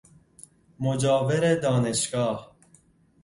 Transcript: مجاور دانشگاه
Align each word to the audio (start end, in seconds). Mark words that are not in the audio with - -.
مجاور 0.79 1.55
دانشگاه 1.55 2.55